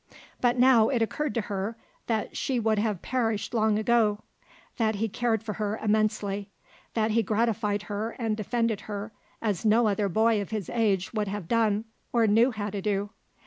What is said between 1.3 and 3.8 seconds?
to her that she would have perished long